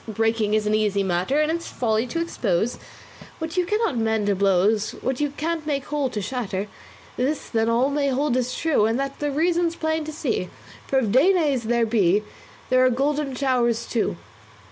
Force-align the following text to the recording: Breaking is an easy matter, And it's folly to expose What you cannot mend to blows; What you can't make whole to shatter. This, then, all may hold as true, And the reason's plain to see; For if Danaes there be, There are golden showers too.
Breaking 0.07 0.55
is 0.55 0.65
an 0.65 0.73
easy 0.73 1.03
matter, 1.03 1.39
And 1.41 1.51
it's 1.51 1.67
folly 1.67 2.07
to 2.07 2.19
expose 2.19 2.79
What 3.37 3.55
you 3.55 3.67
cannot 3.67 3.99
mend 3.99 4.25
to 4.25 4.35
blows; 4.35 4.93
What 5.03 5.19
you 5.21 5.29
can't 5.37 5.67
make 5.67 5.85
whole 5.85 6.09
to 6.09 6.19
shatter. 6.23 6.67
This, 7.17 7.47
then, 7.47 7.69
all 7.69 7.91
may 7.91 8.07
hold 8.07 8.35
as 8.35 8.55
true, 8.55 8.87
And 8.87 8.99
the 8.99 9.29
reason's 9.29 9.75
plain 9.75 10.03
to 10.05 10.11
see; 10.11 10.49
For 10.87 10.97
if 10.97 11.11
Danaes 11.11 11.65
there 11.65 11.85
be, 11.85 12.23
There 12.71 12.83
are 12.83 12.89
golden 12.89 13.35
showers 13.35 13.85
too. 13.85 14.17